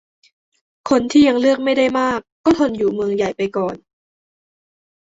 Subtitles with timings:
[0.89, 3.75] คนที่ยังเลือกไม่ได้มาก ก็ทนอยู่เมืองใหญ่ไปก่อน